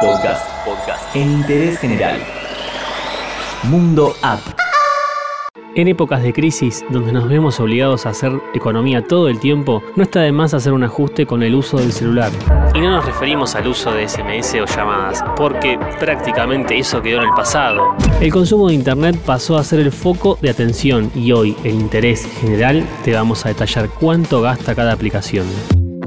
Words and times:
Podcast. 0.00 0.48
Podcast. 0.64 1.14
En 1.14 1.30
interés 1.30 1.78
general. 1.78 2.18
Mundo 3.64 4.14
App. 4.22 4.40
En 5.74 5.88
épocas 5.88 6.22
de 6.22 6.32
crisis, 6.32 6.82
donde 6.88 7.12
nos 7.12 7.28
vemos 7.28 7.60
obligados 7.60 8.06
a 8.06 8.10
hacer 8.10 8.32
economía 8.54 9.04
todo 9.04 9.28
el 9.28 9.38
tiempo, 9.38 9.82
no 9.96 10.02
está 10.02 10.20
de 10.20 10.32
más 10.32 10.54
hacer 10.54 10.72
un 10.72 10.84
ajuste 10.84 11.26
con 11.26 11.42
el 11.42 11.54
uso 11.54 11.76
del 11.76 11.92
celular. 11.92 12.32
Y 12.74 12.80
no 12.80 12.88
nos 12.88 13.04
referimos 13.04 13.54
al 13.54 13.66
uso 13.66 13.92
de 13.92 14.08
SMS 14.08 14.54
o 14.54 14.64
llamadas, 14.64 15.22
porque 15.36 15.78
prácticamente 15.98 16.78
eso 16.78 17.02
quedó 17.02 17.18
en 17.18 17.28
el 17.28 17.34
pasado. 17.34 17.94
El 18.22 18.32
consumo 18.32 18.68
de 18.68 18.74
Internet 18.76 19.20
pasó 19.26 19.58
a 19.58 19.64
ser 19.64 19.80
el 19.80 19.92
foco 19.92 20.38
de 20.40 20.48
atención 20.48 21.12
y 21.14 21.32
hoy, 21.32 21.54
en 21.62 21.78
interés 21.78 22.26
general, 22.40 22.86
te 23.04 23.12
vamos 23.12 23.44
a 23.44 23.50
detallar 23.50 23.90
cuánto 23.90 24.40
gasta 24.40 24.74
cada 24.74 24.92
aplicación. 24.92 25.46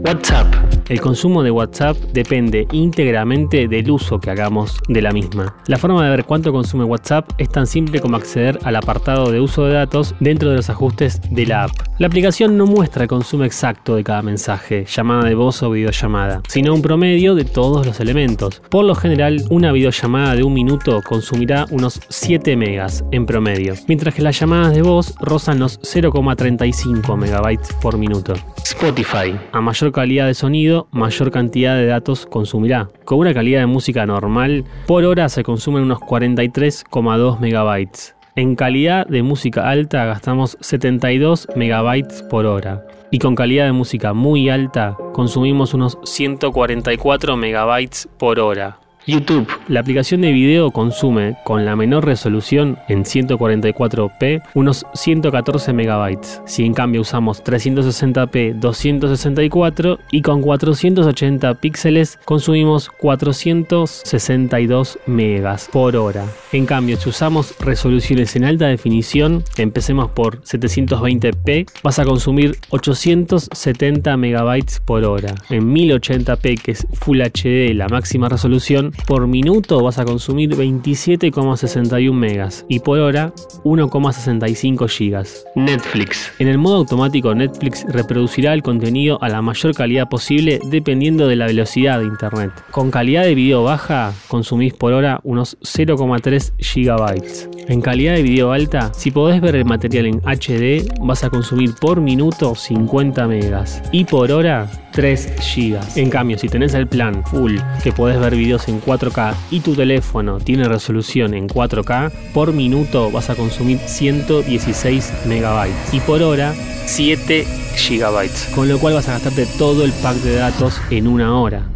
WhatsApp. 0.06 0.54
El 0.90 1.00
consumo 1.00 1.44
de 1.44 1.52
WhatsApp 1.52 1.96
depende 2.12 2.68
íntegramente 2.74 3.70
del 3.70 3.90
uso 3.90 4.20
que 4.20 4.30
hagamos 4.30 4.78
de 4.90 5.02
la 5.02 5.12
misma. 5.12 5.56
La 5.68 5.78
forma 5.78 6.04
de 6.04 6.10
ver 6.10 6.26
cuánto 6.26 6.52
consume 6.52 6.84
WhatsApp 6.84 7.32
es 7.38 7.48
tan 7.48 7.66
simple 7.66 8.02
como 8.02 8.18
acceder 8.18 8.60
al 8.64 8.76
apartado 8.76 9.32
de 9.32 9.40
uso 9.40 9.66
de 9.66 9.76
datos 9.76 10.14
dentro 10.20 10.50
de 10.50 10.58
los 10.58 10.70
ajustes 10.70 11.22
de 11.32 11.46
la 11.46 11.64
app. 11.64 11.72
La 12.00 12.08
aplicación 12.08 12.58
no 12.58 12.66
muestra 12.66 13.04
el 13.04 13.10
consumo 13.10 13.46
exacto 13.46 13.96
de 13.96 14.04
cada 14.04 14.22
mensaje, 14.22 14.86
llamada 14.86 15.24
de 15.24 15.36
voz 15.36 15.64
o 15.64 15.72
videollamada, 15.72 16.42
sino 16.50 16.74
un 16.74 16.82
promedio 16.82 17.34
de 17.34 17.46
todos 17.46 17.86
los 17.86 18.02
elementos. 18.02 18.62
Por 18.70 18.84
lo 18.84 18.96
general, 18.96 19.42
una 19.52 19.72
videollamada 19.72 20.36
de 20.36 20.44
un 20.44 20.54
minuto 20.54 21.02
consumirá 21.02 21.66
unos 21.72 22.02
7 22.10 22.58
megas 22.58 23.06
en 23.12 23.26
promedio, 23.26 23.76
mientras 23.88 24.14
que 24.14 24.22
las 24.22 24.38
llamadas 24.38 24.76
de 24.76 24.82
voz 24.82 25.16
rozan 25.22 25.60
los 25.60 25.80
0,35 25.80 27.16
megabytes 27.16 27.72
por 27.82 27.98
minuto. 27.98 28.34
Spotify, 28.66 29.40
a 29.54 29.62
mayor 29.62 29.93
calidad 29.94 30.28
de 30.28 30.34
sonido, 30.34 30.88
mayor 30.92 31.32
cantidad 31.32 31.78
de 31.78 31.86
datos 31.86 32.26
consumirá. 32.26 32.90
Con 33.06 33.20
una 33.20 33.34
calidad 33.34 33.62
de 33.62 33.68
música 33.68 34.06
normal, 34.06 34.66
por 34.86 35.06
hora 35.06 35.30
se 35.30 35.44
consumen 35.44 35.84
unos 35.84 36.00
43,2 36.00 37.40
megabytes. 37.40 38.14
En 38.36 38.56
calidad 38.56 39.08
de 39.08 39.24
música 39.24 39.70
alta 39.70 40.06
gastamos 40.06 40.58
72 40.60 41.48
megabytes 41.56 42.24
por 42.24 42.46
hora. 42.46 42.86
Y 43.12 43.20
con 43.20 43.36
calidad 43.36 43.66
de 43.66 43.72
música 43.72 44.14
muy 44.14 44.50
alta 44.50 44.98
consumimos 45.14 45.74
unos 45.76 46.00
144 46.04 47.38
megabytes 47.38 48.10
por 48.18 48.40
hora. 48.40 48.80
YouTube. 49.06 49.48
La 49.68 49.82
aplicación 49.82 50.22
de 50.22 50.32
video 50.32 50.72
consume 50.72 51.36
con 51.44 51.66
la 51.66 51.76
menor 51.76 52.06
resolución 52.06 52.80
en 52.88 53.04
144p 53.04 54.42
unos 54.54 54.86
114 54.94 55.74
megabytes. 55.74 56.42
Si 56.46 56.64
en 56.64 56.74
cambio 56.74 57.02
usamos 57.02 57.44
360p 57.44 58.56
264 58.56 60.00
y 60.12 60.22
con 60.22 60.42
480 60.42 61.54
píxeles 61.56 62.20
consumimos 62.26 62.90
462 62.90 65.00
megas 65.06 65.70
por 65.72 65.96
hora. 65.96 66.26
En 66.52 66.66
cambio, 66.66 66.98
si 66.98 67.10
usamos 67.10 67.56
resoluciones 67.60 68.36
en 68.36 68.46
alta 68.46 68.68
definición, 68.68 69.44
empecemos 69.58 70.10
por 70.12 70.42
720p, 70.42 71.70
vas 71.84 72.00
a 72.00 72.06
consumir 72.06 72.58
870 72.70 74.18
megabytes 74.18 74.80
por 74.80 75.04
hora. 75.04 75.36
En 75.50 75.74
1080p, 75.74 76.62
que 76.62 76.72
es 76.72 76.88
Full 76.94 77.22
HD, 77.22 77.74
la 77.74 77.90
máxima 77.90 78.30
resolución, 78.30 78.93
por 79.08 79.28
minuto 79.28 79.82
vas 79.84 80.00
a 80.00 80.06
consumir 80.06 80.56
27,61 80.56 82.14
megas 82.14 82.66
y 82.70 82.80
por 82.80 83.00
hora 83.00 83.34
1,65 83.64 84.90
gigas. 84.90 85.46
Netflix. 85.56 86.32
En 86.40 86.48
el 86.48 86.58
modo 86.58 86.78
automático 86.78 87.34
Netflix 87.36 87.86
reproducirá 87.88 88.54
el 88.54 88.64
contenido 88.64 89.22
a 89.22 89.30
la 89.30 89.42
mayor 89.42 89.76
calidad 89.76 90.10
posible 90.10 90.60
dependiendo 90.66 91.28
de 91.28 91.36
la 91.36 91.48
velocidad 91.48 92.00
de 92.00 92.06
internet. 92.06 92.52
Con 92.72 92.92
calidad 92.92 93.24
de 93.24 93.36
video 93.36 93.64
baja 93.64 94.14
consumís 94.28 94.74
por 94.74 94.94
hora 94.94 95.20
unos 95.24 95.58
0,3 95.62 96.54
gigabytes. 96.58 97.50
En 97.68 97.82
calidad 97.82 98.16
de 98.16 98.24
video 98.24 98.52
alta, 98.52 98.92
si 98.94 99.12
podés 99.12 99.40
ver 99.42 99.56
el 99.56 99.66
material 99.66 100.06
en 100.06 100.22
HD, 100.22 100.86
vas 101.02 101.24
a 101.24 101.30
consumir 101.30 101.74
por 101.80 102.02
minuto 102.02 102.56
50 102.56 103.28
megas 103.28 103.82
y 103.92 104.04
por 104.04 104.32
hora 104.32 104.70
3 104.94 105.34
gigas. 105.42 105.98
En 105.98 106.10
cambio, 106.10 106.38
si 106.38 106.48
tenés 106.48 106.74
el 106.74 106.88
plan 106.88 107.24
full 107.26 107.58
que 107.84 107.92
podés 107.92 108.20
ver 108.20 108.36
videos 108.36 108.68
en 108.68 108.82
4K 108.82 109.36
y 109.52 109.60
tu 109.60 109.76
teléfono 109.76 110.38
tiene 110.38 110.64
resolución 110.66 111.34
en 111.34 111.48
4K, 111.48 112.12
por 112.34 112.54
minuto 112.54 113.12
vas 113.12 113.30
a 113.30 113.36
consumir 113.36 113.80
116 113.80 115.26
megabytes 115.26 115.94
y 115.94 116.00
por 116.00 116.22
hora 116.22 116.54
7 116.86 117.46
gigabytes, 117.76 118.52
con 118.56 118.70
lo 118.70 118.80
cual 118.80 118.94
vas 118.94 119.10
a 119.10 119.14
gastarte 119.14 119.46
todo 119.58 119.84
el 119.84 119.92
pack 119.92 120.16
de 120.18 120.36
datos 120.36 120.80
en 120.90 121.08
una 121.08 121.38
hora. 121.38 121.68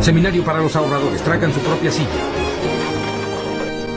Seminario 0.00 0.44
para 0.44 0.60
los 0.60 0.74
ahorradores, 0.76 1.22
traigan 1.22 1.52
su 1.52 1.60
propia 1.60 1.90
silla. 1.90 2.08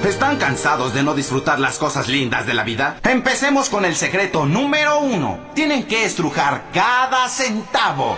¿Están 0.06 0.38
cansados 0.38 0.94
de 0.94 1.02
no 1.02 1.16
disfrutar 1.16 1.60
las 1.60 1.80
cosas 1.80 2.08
lindas 2.08 2.46
de 2.46 2.54
la 2.54 2.64
vida? 2.64 3.00
Empecemos 3.04 3.70
con 3.70 3.86
el 3.86 3.96
secreto 3.96 4.46
número 4.46 5.00
uno. 5.00 5.40
Tienen 5.56 5.88
que 5.88 6.06
estrujar 6.06 6.66
cada 6.72 7.28
centavo. 7.28 8.16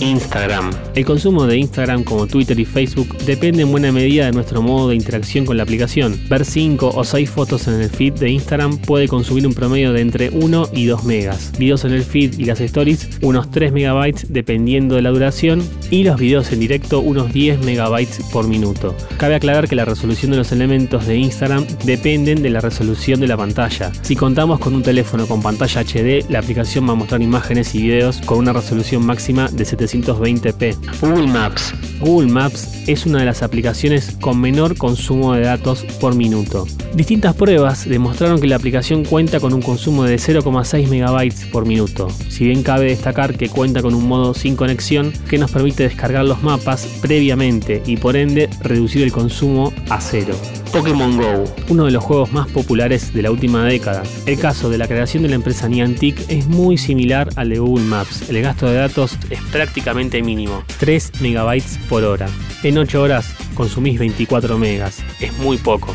Instagram. 0.00 0.70
El 0.94 1.04
consumo 1.04 1.46
de 1.46 1.56
Instagram 1.56 2.04
como 2.04 2.26
Twitter 2.26 2.58
y 2.58 2.64
Facebook 2.64 3.16
depende 3.18 3.62
en 3.62 3.70
buena 3.70 3.92
medida 3.92 4.26
de 4.26 4.32
nuestro 4.32 4.62
modo 4.62 4.88
de 4.88 4.96
interacción 4.96 5.46
con 5.46 5.56
la 5.56 5.62
aplicación. 5.62 6.18
Ver 6.28 6.44
5 6.44 6.92
o 6.94 7.04
6 7.04 7.30
fotos 7.30 7.68
en 7.68 7.80
el 7.80 7.90
feed 7.90 8.14
de 8.14 8.30
Instagram 8.30 8.78
puede 8.78 9.08
consumir 9.08 9.46
un 9.46 9.54
promedio 9.54 9.92
de 9.92 10.00
entre 10.00 10.30
1 10.30 10.70
y 10.72 10.86
2 10.86 11.04
megas. 11.04 11.52
Videos 11.58 11.84
en 11.84 11.92
el 11.92 12.02
feed 12.02 12.38
y 12.38 12.44
las 12.44 12.60
stories 12.60 13.08
unos 13.22 13.50
3 13.50 13.72
megabytes 13.72 14.26
dependiendo 14.28 14.96
de 14.96 15.02
la 15.02 15.10
duración 15.10 15.62
y 15.90 16.04
los 16.04 16.18
videos 16.18 16.52
en 16.52 16.60
directo 16.60 17.00
unos 17.00 17.32
10 17.32 17.60
megabytes 17.60 18.20
por 18.32 18.46
minuto. 18.46 18.94
Cabe 19.16 19.34
aclarar 19.34 19.68
que 19.68 19.76
la 19.76 19.84
resolución 19.84 20.30
de 20.30 20.38
los 20.38 20.52
elementos 20.52 21.06
de 21.06 21.16
Instagram 21.16 21.66
dependen 21.84 22.42
de 22.42 22.50
la 22.50 22.60
resolución 22.60 23.20
de 23.20 23.28
la 23.28 23.36
pantalla. 23.36 23.92
Si 24.02 24.16
contamos 24.16 24.58
con 24.58 24.74
un 24.74 24.82
teléfono 24.82 25.26
con 25.26 25.42
pantalla 25.42 25.82
HD, 25.82 26.28
la 26.28 26.40
aplicación 26.40 26.86
va 26.88 26.92
a 26.92 26.96
mostrar 26.96 27.22
imágenes 27.22 27.74
y 27.74 27.82
videos 27.82 28.20
con 28.22 28.38
una 28.38 28.52
resolución 28.52 29.04
máxima 29.04 29.48
de 29.56 29.64
720p. 29.64 30.76
Google 31.00 31.26
Maps. 31.26 31.74
Google 32.00 32.30
Maps 32.30 32.84
es 32.86 33.06
una 33.06 33.20
de 33.20 33.24
las 33.24 33.42
aplicaciones 33.42 34.16
con 34.20 34.40
menor 34.40 34.76
consumo 34.76 35.34
de 35.34 35.42
datos 35.42 35.84
por 36.00 36.14
minuto. 36.14 36.66
Distintas 36.94 37.34
pruebas 37.34 37.88
demostraron 37.88 38.40
que 38.40 38.46
la 38.46 38.56
aplicación 38.56 39.04
cuenta 39.04 39.40
con 39.40 39.52
un 39.52 39.62
consumo 39.62 40.04
de 40.04 40.16
0,6 40.16 40.88
megabytes 40.88 41.46
por 41.46 41.66
minuto. 41.66 42.08
Si 42.28 42.44
bien 42.44 42.62
cabe 42.62 42.86
destacar 42.86 43.36
que 43.36 43.48
cuenta 43.48 43.82
con 43.82 43.94
un 43.94 44.06
modo 44.06 44.34
sin 44.34 44.56
conexión 44.56 45.12
que 45.28 45.38
nos 45.38 45.50
permite 45.50 45.84
descargar 45.84 46.24
los 46.24 46.42
mapas 46.42 46.86
previamente 47.00 47.82
y 47.86 47.96
por 47.96 48.16
ende 48.16 48.48
reducir 48.62 49.02
el 49.02 49.12
consumo 49.12 49.72
a 49.88 50.00
cero. 50.00 50.34
Pokémon 50.76 51.16
Go, 51.16 51.44
uno 51.70 51.86
de 51.86 51.90
los 51.90 52.04
juegos 52.04 52.34
más 52.34 52.48
populares 52.48 53.14
de 53.14 53.22
la 53.22 53.30
última 53.30 53.64
década. 53.64 54.02
El 54.26 54.38
caso 54.38 54.68
de 54.68 54.76
la 54.76 54.86
creación 54.86 55.22
de 55.22 55.30
la 55.30 55.36
empresa 55.36 55.68
Niantic 55.68 56.28
es 56.28 56.46
muy 56.48 56.76
similar 56.76 57.30
al 57.36 57.48
de 57.48 57.58
Google 57.58 57.86
Maps. 57.86 58.28
El 58.28 58.42
gasto 58.42 58.66
de 58.66 58.74
datos 58.74 59.16
es 59.30 59.40
prácticamente 59.50 60.22
mínimo, 60.22 60.64
3 60.78 61.22
megabytes 61.22 61.78
por 61.88 62.04
hora. 62.04 62.26
En 62.62 62.76
8 62.76 63.00
horas 63.00 63.34
consumís 63.54 63.98
24 63.98 64.58
megas, 64.58 65.02
es 65.18 65.32
muy 65.38 65.56
poco. 65.56 65.94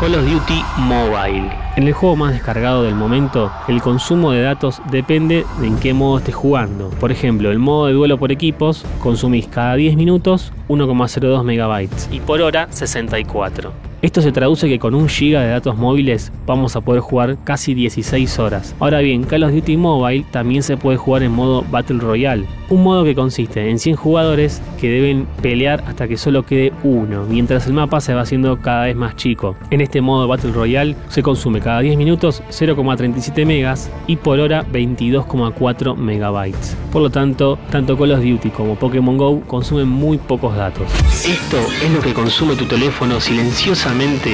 Call 0.00 0.16
of 0.16 0.24
Duty 0.24 0.64
Mobile. 0.78 1.48
En 1.76 1.86
el 1.86 1.92
juego 1.92 2.16
más 2.16 2.32
descargado 2.32 2.82
del 2.82 2.96
momento, 2.96 3.52
el 3.68 3.80
consumo 3.80 4.32
de 4.32 4.42
datos 4.42 4.82
depende 4.90 5.46
de 5.60 5.66
en 5.68 5.78
qué 5.78 5.94
modo 5.94 6.18
estés 6.18 6.34
jugando. 6.34 6.90
Por 6.98 7.12
ejemplo, 7.12 7.52
el 7.52 7.60
modo 7.60 7.86
de 7.86 7.92
duelo 7.92 8.18
por 8.18 8.32
equipos, 8.32 8.84
consumís 8.98 9.46
cada 9.46 9.76
10 9.76 9.94
minutos 9.94 10.52
1,02 10.66 11.44
megabytes 11.44 12.08
y 12.10 12.18
por 12.18 12.42
hora 12.42 12.66
64. 12.72 13.91
Esto 14.02 14.20
se 14.20 14.32
traduce 14.32 14.68
que 14.68 14.80
con 14.80 14.96
un 14.96 15.08
giga 15.08 15.42
de 15.42 15.50
datos 15.50 15.76
móviles 15.76 16.32
vamos 16.44 16.74
a 16.74 16.80
poder 16.80 17.00
jugar 17.00 17.38
casi 17.44 17.72
16 17.72 18.36
horas. 18.40 18.74
Ahora 18.80 18.98
bien, 18.98 19.22
Call 19.22 19.44
of 19.44 19.52
Duty 19.52 19.76
Mobile 19.76 20.26
también 20.32 20.64
se 20.64 20.76
puede 20.76 20.96
jugar 20.96 21.22
en 21.22 21.30
modo 21.30 21.64
Battle 21.70 22.00
Royale, 22.00 22.48
un 22.68 22.82
modo 22.82 23.04
que 23.04 23.14
consiste 23.14 23.70
en 23.70 23.78
100 23.78 23.94
jugadores 23.94 24.60
que 24.80 24.90
deben 24.90 25.28
pelear 25.40 25.84
hasta 25.86 26.08
que 26.08 26.16
solo 26.16 26.44
quede 26.44 26.72
uno, 26.82 27.26
mientras 27.28 27.68
el 27.68 27.74
mapa 27.74 28.00
se 28.00 28.12
va 28.12 28.22
haciendo 28.22 28.60
cada 28.60 28.86
vez 28.86 28.96
más 28.96 29.14
chico. 29.14 29.54
En 29.70 29.80
este 29.80 30.00
modo 30.00 30.26
Battle 30.26 30.50
Royale 30.50 30.96
se 31.08 31.22
consume 31.22 31.60
cada 31.60 31.78
10 31.78 31.96
minutos 31.96 32.42
0,37 32.50 33.46
megas 33.46 33.88
y 34.08 34.16
por 34.16 34.40
hora 34.40 34.66
22,4 34.66 35.94
megabytes. 35.94 36.76
Por 36.90 37.02
lo 37.02 37.10
tanto, 37.10 37.56
tanto 37.70 37.96
Call 37.96 38.10
of 38.10 38.24
Duty 38.24 38.50
como 38.50 38.74
Pokémon 38.74 39.16
Go 39.16 39.42
consumen 39.42 39.86
muy 39.86 40.18
pocos 40.18 40.56
datos. 40.56 40.90
Esto 41.24 41.58
es 41.84 41.90
lo 41.92 42.00
que 42.00 42.12
consume 42.12 42.56
tu 42.56 42.64
teléfono 42.64 43.20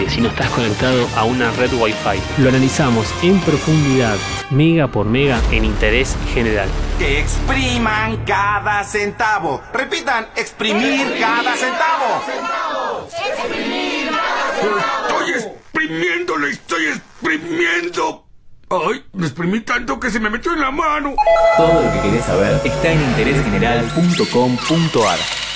si 0.08 0.20
no 0.20 0.28
estás 0.28 0.48
conectado 0.50 1.08
a 1.16 1.24
una 1.24 1.50
red 1.50 1.72
Wi-Fi. 1.72 2.42
Lo 2.42 2.48
analizamos 2.48 3.12
en 3.22 3.40
profundidad, 3.40 4.16
mega 4.50 4.86
por 4.86 5.04
mega, 5.04 5.40
en 5.50 5.64
interés 5.64 6.16
general. 6.32 6.68
Que 6.98 7.18
expriman 7.18 8.24
cada 8.24 8.84
centavo. 8.84 9.60
Repitan, 9.72 10.28
exprimir 10.36 11.18
cada 11.18 11.56
centavo. 11.56 12.22
Estoy 15.08 15.32
exprimiendo, 15.32 16.36
le 16.36 16.50
estoy 16.50 16.86
exprimiendo. 16.86 18.26
Ay, 18.70 19.04
me 19.12 19.26
exprimí 19.26 19.62
tanto 19.62 19.98
que 19.98 20.08
se 20.10 20.20
me 20.20 20.30
metió 20.30 20.52
en 20.52 20.60
la 20.60 20.70
mano. 20.70 21.16
Todo 21.56 21.82
lo 21.82 21.92
que 21.94 22.00
querés 22.02 22.24
saber 22.24 22.60
está 22.64 22.92
en 22.92 23.02
interésgeneral.com.ar. 23.02 25.47